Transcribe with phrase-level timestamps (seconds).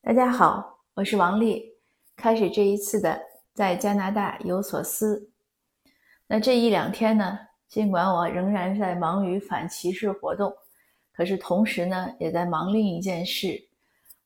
[0.00, 1.74] 大家好，我是王丽。
[2.16, 3.20] 开始这一次的
[3.52, 5.30] 在加拿大有所思。
[6.26, 7.38] 那这一两天呢，
[7.68, 10.50] 尽管我仍然在忙于反歧视活动，
[11.12, 13.60] 可是同时呢，也在忙另一件事。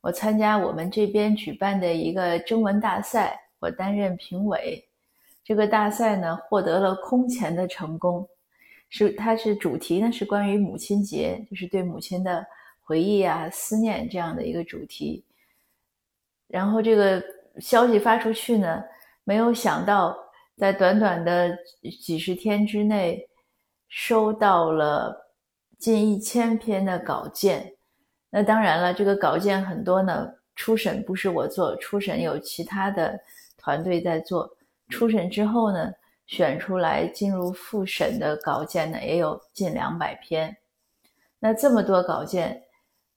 [0.03, 4.87] 我参加我们这边举办的一个征文大赛，我担任评委。
[5.43, 8.29] 这个大赛呢，获得了空前的成功。
[8.91, 12.47] 是，它是主题呢，是关于母亲节，就是对母亲的
[12.83, 15.25] 回忆啊、思念这样的一个主题。
[16.53, 17.23] 然后这个
[17.61, 18.85] 消息发出去呢，
[19.25, 20.15] 没有想到
[20.55, 21.57] 在短短的
[21.99, 23.27] 几十天之内，
[23.89, 25.33] 收到了
[25.79, 27.73] 近一千篇的稿件。
[28.29, 33.19] 那当然了，这个稿件很多呢，初审不是我做，初审有其他的
[33.57, 34.55] 团队在做。
[34.91, 35.91] 初审之后呢，
[36.27, 40.55] 选出来进入复审的稿件呢，也有近两百篇。
[41.39, 42.63] 那这么多稿件。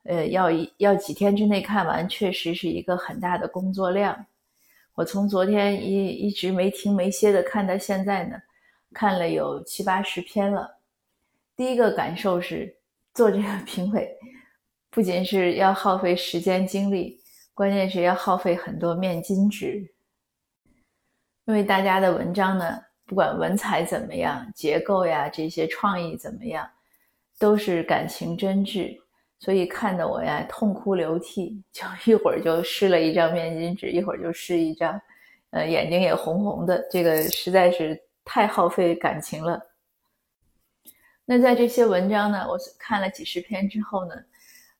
[0.05, 4.25] 呃，要一要几天之内看完，确实是一个很大的工作量。
[4.93, 8.37] 我从昨天一一直没停没歇的看到现在呢，
[8.93, 10.79] 看了有七八十篇了。
[11.55, 12.77] 第一个感受是，
[13.13, 14.15] 做这个 评委，
[14.89, 17.19] 不仅是要耗费时间精力，
[17.53, 19.91] 关键是要耗费很多面巾纸。
[21.45, 26.69] 因为大家的文章呢，不管文采怎么样，结构呀这些创意怎么样，
[27.39, 28.97] 都是感情真挚。
[29.45, 34.99] 所以看得我呀痛哭流涕，就一会儿就湿了一张面巾纸，一会儿就湿一张，
[35.51, 36.83] 呃，眼睛也红红的。
[36.89, 39.61] 这个实在是太耗费感情了。
[41.25, 44.15] 那在这些文章呢，我看了几十篇之后呢，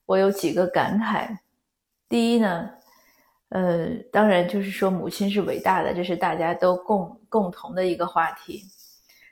[0.08, 1.27] 我有几个感慨。
[2.09, 2.67] 第一呢，
[3.49, 8.63] 呃，当然就是说母亲是伟大的，这是大家都共共同的一个话题。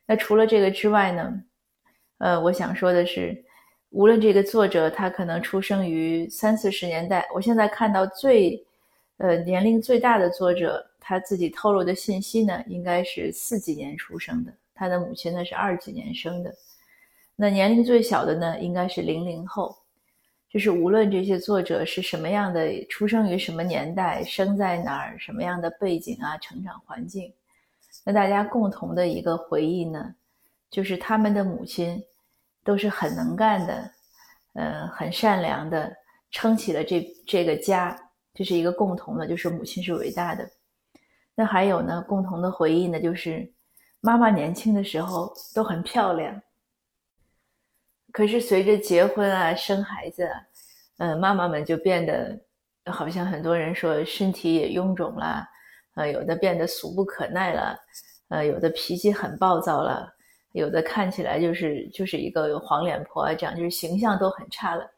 [0.06, 1.34] 那除了这个之外呢，
[2.20, 3.44] 呃，我想说的是。
[3.94, 8.59] 无论这个作者他可能出生于三四十年代，我现在看到最，
[9.17, 16.52] 呃，年龄最大的作者他自己透露的信息呢，应该是四几年出生的，他的母亲呢是二几年生的，
[17.36, 19.77] 那年龄最小的呢应该是零零后，
[20.49, 27.32] 就是无论这些作者是什么样的，出生于什么年代，生在哪儿，什么样的背景啊，成长环境，
[28.03, 30.15] 那大家共同的一个回忆呢，
[30.71, 32.03] 就是他们的母亲。
[32.64, 33.92] 都是很能干的，
[34.54, 35.94] 嗯，很善良的，
[36.32, 37.98] 撑起了这这个家，
[38.34, 40.50] 这是一个共同的，就是母亲是伟大的。
[41.36, 43.52] 那还有呢，共同的回忆呢，就是
[44.00, 46.42] 妈妈年轻的时候都很漂亮，
[48.12, 50.42] 可是随着结婚啊、生孩子，啊
[50.98, 52.40] 嗯，妈妈们就变得
[52.86, 55.44] 好像很多人说身体也臃肿了，
[55.95, 57.80] 呃，有的变得俗不可耐了，
[58.30, 60.13] 呃，有的脾气很暴躁了。
[60.53, 64.89] 有的看起来就是就是一个黄脸婆啊，这样就是形象都很差了。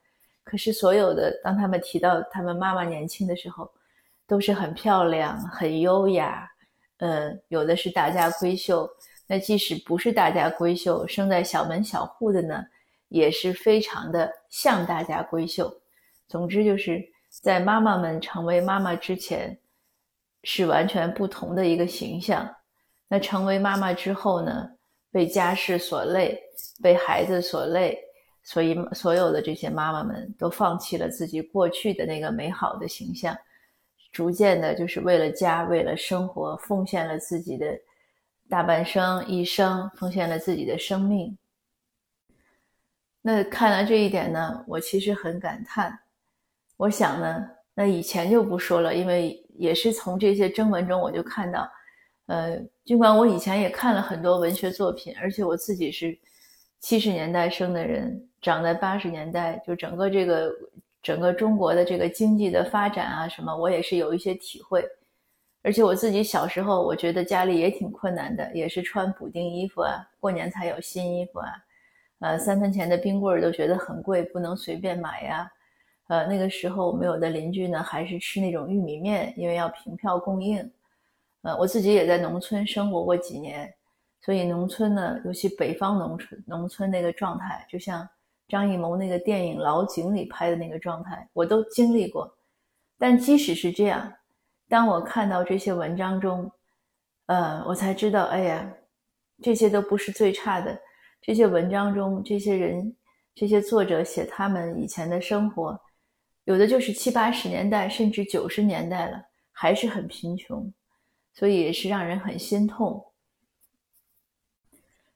[0.43, 3.69] 可是所有的当他们提到他们妈妈年轻的时候，
[4.27, 6.47] 都是很漂亮、很优雅。
[6.97, 8.89] 嗯，有的是大家闺秀。
[9.27, 12.63] 那即使不是大家闺秀，生在小门小户的呢，
[13.07, 15.73] 也是非常的像大家闺秀。
[16.27, 19.57] 总之就是在妈妈们成为妈妈之前，
[20.43, 22.47] 是完全不同的一个形象。
[23.07, 24.69] 那成为妈妈之后呢？
[25.16, 26.38] 被家事所累，
[26.84, 27.98] 被孩子所累，
[28.44, 33.34] 所以所有的这些妈妈们都放弃了自己过去的那个美好的形象，
[34.12, 37.66] 逐渐的，就是为了家，为了生活，奉献了自己的
[38.50, 41.38] 大半生、一生，奉献了自己的生命。
[43.22, 45.97] 那看了这一点呢，我其实很感叹。
[46.76, 51.66] 我想呢，那以前就不说了，因为也是从这些征文中，我就看到。
[52.28, 56.18] 呃，尽管我以前也看了很多文学作品，而且我自己是
[56.80, 60.52] 七十年代生的人，长在八十年代，就整个这个
[61.03, 64.84] 整个中国的这个经济的发展啊，什么我也是有一些体会。
[65.62, 71.47] 而且我自己小时候，我觉得家里也挺困难的，也是穿补丁衣服啊，过年才有新衣服啊，
[72.19, 75.52] 呃，三分钱的冰棍儿都觉得很贵，不能随便买呀。
[76.08, 80.72] 呃，那个时候我们有的邻居呢，还是吃那种玉米面，因为要凭票供应。
[81.46, 83.72] 呃，我自己也在农村生活过几年，
[84.22, 88.08] 所以农村呢，尤其北方农村，农村那个状态，就像
[88.47, 92.36] 张艺谋那个电影《老井》里拍的那个状态，我都经历过。
[92.97, 94.12] 但即使是这样，
[94.68, 96.52] 当我看到这些文章中，
[97.28, 98.74] 呃，我才知道，哎呀，
[99.44, 100.76] 这些都不是最差的。
[101.22, 102.96] 这些文章中，这些人，
[103.36, 105.80] 这些作者写他们以前的生活，
[106.46, 110.74] 有的就是七八十年代，甚至九十年代了，还是很贫穷。
[111.35, 113.05] 所以也是让人很心痛。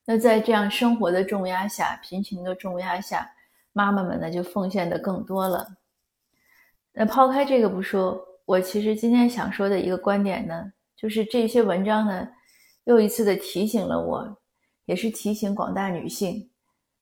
[0.06, 3.31] 那在这样生活的重压下，贫穷的重压下，
[3.74, 5.77] 妈妈们呢就奉献的更多了。
[6.92, 12.27] 那抛开这个不说，我其实今天想说的一个观点呢，就是这些文章呢，
[12.86, 14.38] 又一次的提醒了我，
[14.86, 16.50] 也是提醒广大女性，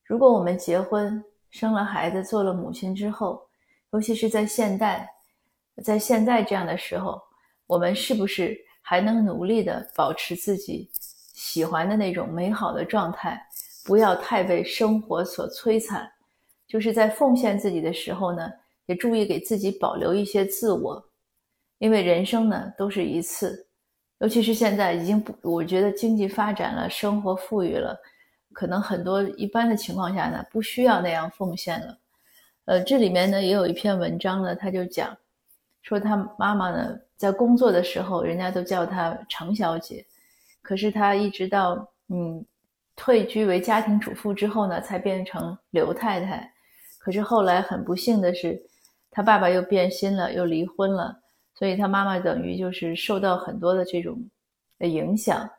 [0.04, 3.42] 如果我们结婚、生了孩子、做了母亲之后，
[3.92, 5.10] 尤其是在现代，
[5.82, 7.22] 在现在这样的时候，
[7.66, 10.90] 我们是不是还能努力的保持自己
[11.34, 13.38] 喜欢的那种美好的状态，
[13.84, 16.10] 不要太被生活所摧残？
[16.66, 18.50] 就是在奉献自己的时候呢？
[18.86, 21.04] 也注意给自己保留一些自我，
[21.80, 23.68] 因为人生呢都是一次，
[24.20, 28.00] 尤其是现在已经不，我觉得经济发展了，生活富裕了，
[28.54, 31.98] 可能很多一般的情况下呢不需要那样奉献了。
[32.64, 35.14] 呃，这里面呢也有一篇文章呢，他就讲
[35.88, 40.06] 说他妈妈呢在工作的时候，人家都叫她程小姐，
[40.62, 42.46] 可是她一直到嗯
[42.96, 46.52] 退居为家庭主妇之后呢，才变成刘太太。
[47.00, 48.62] 可是后来很不幸的是。
[49.10, 51.18] 他爸爸又变心了，又离婚了，
[51.56, 54.16] 所以他妈妈等于就是受到很多的这种
[54.78, 55.50] 的影响。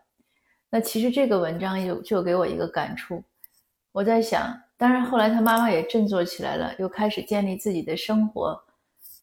[0.71, 3.21] 那其实这个文章就就给我一个感触，
[3.91, 8.63] 我在想，当然后来他妈妈也振作起来了，又开始建立自己的生活，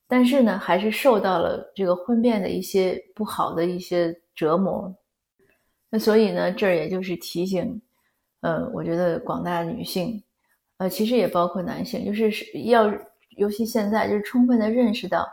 [0.08, 4.96] 但是呢，还是受到了这个婚变的一些不好的一些折磨。
[5.90, 7.82] 那所以呢，这儿也就是提醒，
[8.42, 10.24] 呃，我觉得广大女性，
[10.78, 12.32] 呃，其实也包括男性，就是
[12.64, 12.92] 要。
[13.38, 15.28] 尤其现在，就是充分的认识到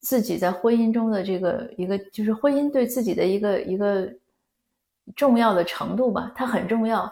[0.00, 4.12] 自己在婚姻中的这个一个，就是婚姻对自己的一个一个
[5.14, 6.32] 重要的程度吧。
[6.34, 7.08] 它很重要，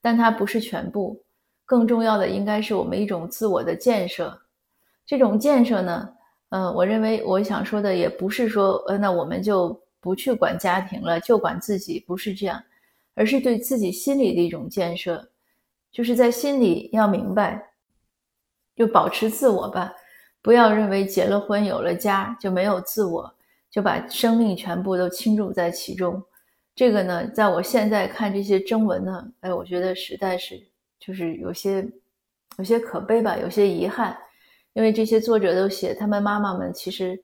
[0.00, 1.22] 但它不是全部。
[1.64, 4.36] 更重要的应该是我们一种自我的建设。
[5.06, 6.12] 这种建设呢，
[6.50, 12.62] 嗯，我认为我想说的也不是说，呃，那我们就不去管家庭了，就管自己，不是这样，
[13.14, 15.28] 而是对自己心理的一种建设，
[15.90, 17.72] 就是在心里要明白。
[18.76, 19.90] 就保持自我吧，
[20.42, 23.34] 不要认为结了婚有了家就没有自我，
[23.70, 26.22] 就把生命全部都倾注在其中。
[26.74, 30.62] 这个呢，在我现在看这些征文呢，哎，我觉得实在是
[31.00, 31.88] 就是有些
[32.58, 34.14] 有些可悲吧，有些遗憾，
[34.76, 37.18] 因为这些作者都写他们妈妈们其实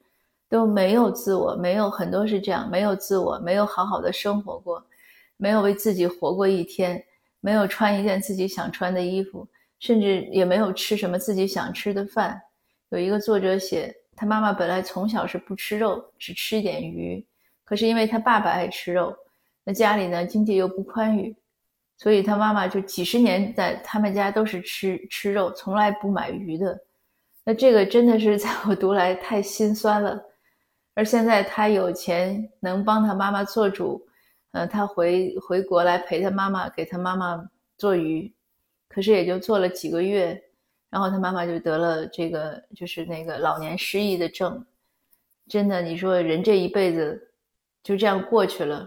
[0.49, 4.82] 都没有自我，没有很多是这样，没有自我，没有好好的生活过，
[5.37, 7.04] 没有为自己活过一天，
[7.43, 9.46] 没有穿一件自己想穿的衣服。
[9.81, 12.40] 甚至也没有吃什么自己想吃的饭。
[12.88, 17.22] 有一个作者写，他妈妈本来从小是不吃肉，只吃一点鱼。
[17.64, 19.14] 可是因为他爸爸爱吃肉，
[19.62, 21.37] 那家里呢经济又不宽裕，
[21.99, 26.81] 所以他妈妈就几十年在他们家都是吃吃肉，从来不买鱼的。
[27.44, 30.23] 那这个真的是 在我读来太心酸了。
[30.94, 34.06] 而现在他有钱能帮他妈妈做主，
[34.53, 37.49] 呃，他回回国来陪他妈妈，给他妈妈
[37.79, 38.33] 做鱼。
[38.89, 40.41] 可是也就做了几个月，
[40.91, 44.65] 然后他妈妈就得了这个，就是那个老年失忆的症。
[45.49, 47.33] 真的，你说人这一辈子
[47.83, 48.87] 就这样过去了，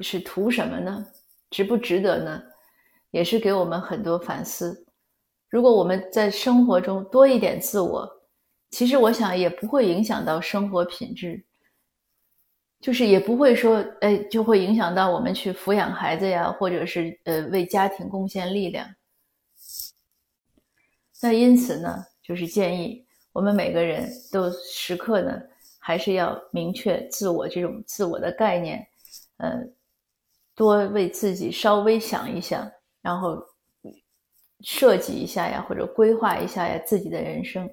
[0.00, 1.04] 是图什么呢？
[1.50, 2.42] 值不值得呢？
[3.10, 4.85] 也是给我们很多反思。
[5.48, 8.08] 如果我们在生活中多一点自我，
[8.70, 11.44] 其实我想也不会影响到生活品质。
[12.78, 18.86] 就是也不会说，哎，就会影响到我们去抚养孩子呀，或者是呃为家庭贡献力量。
[21.22, 25.40] 那因此呢，就是建议我们每个人都时刻呢，
[25.78, 28.86] 还是要明确自我这种自我的概念，
[29.38, 29.58] 呃，
[30.54, 33.42] 多为自己稍微想一想，然后
[34.62, 37.68] 设计一下呀，或者规划一下呀自己的人生。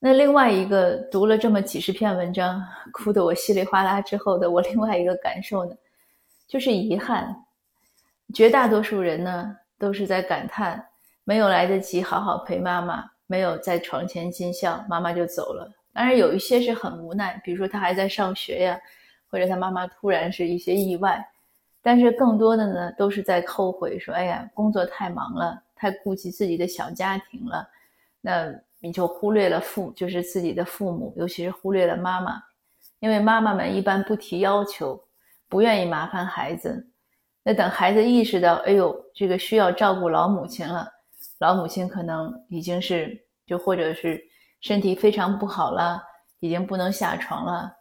[0.00, 2.62] 那另外一个读了这么几十篇文章，
[2.92, 5.74] 哭得我稀里哗啦之后的我另外一个感受呢，
[6.46, 7.34] 就是遗憾。
[8.34, 10.84] 绝大多数人呢，都是在感叹。
[11.24, 15.70] 没有来得及好好陪妈妈，没有在床前尽孝，妈妈就走了。
[15.92, 18.80] 当然有一些是很无奈，比如说他还在上学呀，
[19.30, 21.22] 或者他妈妈突然是一些意外。
[21.88, 27.66] 但是更多的呢，都是在后悔说：“哎呀，工作太忙了，太顾及自己的小家庭了，
[28.20, 32.42] 那你就忽略了父，就是自己的父母，尤其是忽略了妈妈，
[32.98, 35.02] 因为妈妈们一般不提要求，
[35.48, 36.86] 不愿意麻烦孩子。
[37.42, 40.86] 那等孩子意识到，哎呦，这个需要照顾老母亲了。”
[41.40, 44.22] 老母亲可能已经是，就或者是
[44.60, 46.02] 身体非常不好了，
[46.40, 47.72] 已经不能下床了。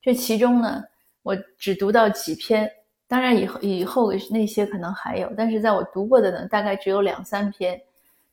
[0.00, 0.82] 这其中呢，
[1.22, 2.70] 我只读到几篇，
[3.06, 7.80] 当然以后以后那些可能还有，但是在我读过的呢，大概只有两三篇，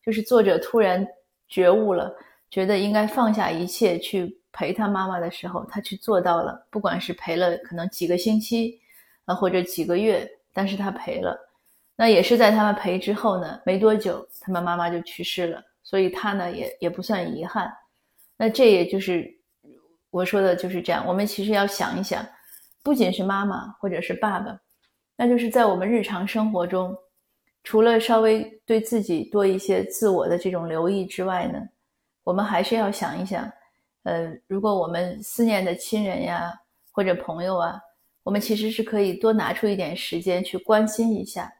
[0.03, 1.05] 就是作者突然
[1.47, 2.15] 觉悟了，
[2.49, 8.79] 觉得应该放下一切去陪他妈妈的时候，他去做到了，不管是陪了可能几个星期，
[9.25, 11.37] 啊或者几个月，但是他陪了。
[11.95, 17.71] 那也是在他们陪之后呢，没多久，他们妈妈就去世了，所以他呢也也不算遗憾。
[18.37, 19.29] 那这也就是
[20.09, 21.05] 我说的就是这样。
[21.05, 22.25] 我们其实要想一想，
[22.81, 24.59] 不仅是妈妈或者是爸爸，
[25.15, 26.95] 那就是在我们日常生活中，
[27.63, 31.59] 除了稍微对自己多一些自我的这种留意之外呢，
[32.23, 33.51] 我们还是要想一想，
[34.03, 36.53] 呃，如果我们思念的亲人呀
[36.91, 37.79] 或者朋友啊，
[38.23, 41.51] 我们其实是可以多拿出一点时间去关心一下，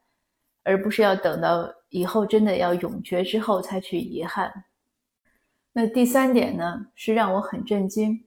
[0.64, 4.52] 而不是要等到以后真的要永绝之后才去遗憾。
[5.74, 8.24] 那第三点呢，是让我很震惊，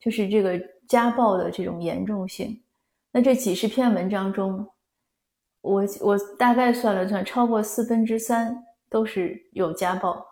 [0.00, 2.62] 就是这个家暴的这种严重性。
[3.10, 4.66] 那这几十篇文章中，
[5.60, 10.26] 我我大概算了算，超过四分之三都是有家暴。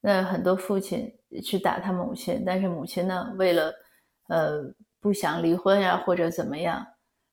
[0.00, 1.10] 那很多父亲
[1.42, 3.72] 去打他母亲，但是母亲呢，为了
[4.28, 4.62] 呃
[5.00, 6.86] 不想离婚呀，或者怎么样，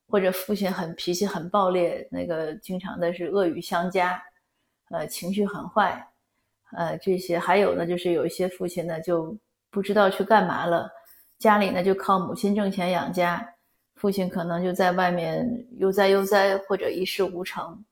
[0.08, 4.22] 或者父亲很脾气很暴烈，那个经常的是恶语相加，
[4.90, 6.08] 呃情绪很坏。
[6.72, 9.38] 呃，这些还有呢，就是有一些父亲呢就
[9.70, 10.90] 不知道去干嘛了，
[11.42, 13.44] 家里呢就靠母亲挣钱养家，
[13.96, 17.84] 父亲可能就在外面悠哉悠哉或者一事无成。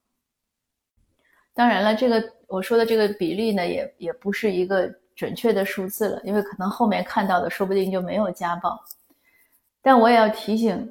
[1.55, 8.79] 当然了，这个我说的这个比例呢，也也不是一个准确的数字了，因为可能后面看到的说不定就没有家暴。
[9.81, 10.87] 但我也要提醒，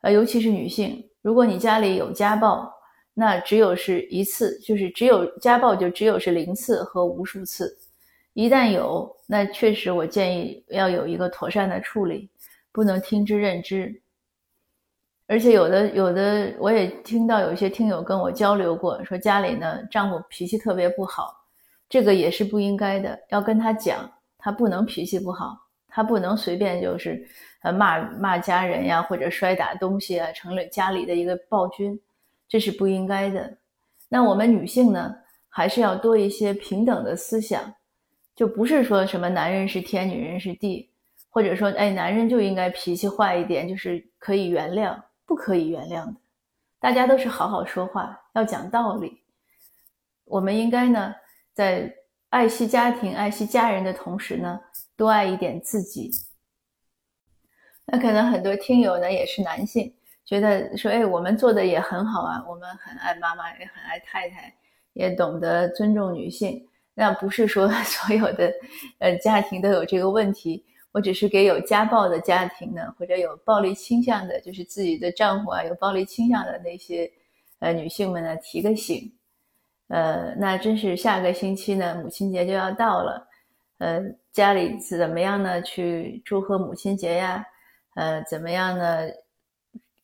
[0.00, 2.72] 呃，尤其是女性，如果你家里有家暴，
[3.12, 7.76] 那只有是一次，就是只有家暴就只有是零次和无数次。
[8.38, 12.30] 一旦有，那确实我建议要有一个妥善的处理，
[12.70, 13.92] 不能听之任之。
[15.26, 21.34] 而且有的有的，我也听到有些听友跟我交流过，说家里呢丈夫脾气特别不好，
[21.88, 27.20] 这个也是不应该的，要跟他讲，他不能脾气不好，他不能随便就是
[27.62, 32.00] 呃骂骂家人呀，或者摔打东西啊，成了家里的一个暴君。
[32.46, 33.58] 这是不应该的。
[34.08, 35.12] 那我们女性呢，
[35.48, 37.74] 还是要多一些平等的思想，
[38.38, 40.88] 就不是说什么男人是天，女人是地，
[41.28, 46.14] 或者说，哎，男人就应该脾气坏一点，就是可以原谅，不可以原谅的。
[46.78, 49.24] 大家都是好好说话，要讲道理。
[50.24, 51.12] 我们应该呢，
[51.52, 51.92] 在
[52.28, 54.60] 爱惜家庭、爱惜家人的同时呢，
[54.96, 56.12] 多爱一点自己。
[57.86, 59.92] 那可能很多听友呢，也是男性。
[60.24, 64.54] 觉得说，哎，我们做的也很好啊，我们很爱妈妈，也很爱太太，
[64.92, 66.67] 也懂得尊重女性。
[66.98, 68.52] 那不是说 所有的
[68.98, 77.08] 呃家庭都有这个问题，我只是给有家暴的家庭呢，或者有暴力倾向的，就是自己的丈夫啊有暴力倾向的那些
[77.60, 79.10] 呃女性们呢提个醒。
[79.86, 83.28] 呃，那真是下个星期呢，母亲节就要到了，
[83.78, 84.02] 呃，
[84.32, 85.62] 家里怎么样呢？
[85.62, 87.44] 去祝贺母亲节呀？
[87.94, 89.08] 呃，怎么样呢？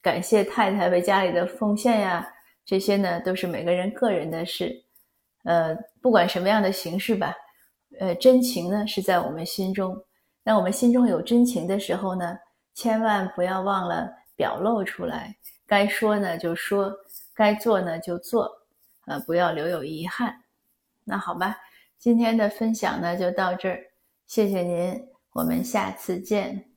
[0.01, 2.25] 感谢太太为家里的奉献呀，
[2.65, 4.73] 这些呢都是每个人个人的事，
[5.45, 7.35] 呃，不管什么样的形式吧，
[8.01, 9.97] 呃，真情呢是在我们心中。
[10.43, 12.37] 那我们心中有真情的时候呢，
[12.75, 15.35] 千万不要忘了表露出来，
[15.67, 16.93] 该说呢就说，
[17.35, 18.51] 该做呢就做，
[19.07, 20.35] 呃，不要留有遗憾。
[21.05, 21.57] 那好吧，
[21.99, 23.81] 今天的分享呢就到这儿，
[24.27, 26.74] 谢谢您，我们下次见。